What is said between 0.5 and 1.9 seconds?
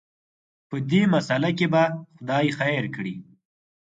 په دې مساله کې به